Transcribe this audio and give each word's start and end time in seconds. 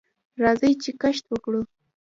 راځئ 0.41 0.71
چې 0.83 0.91
کښت 1.01 1.25
وکړو. 1.29 1.61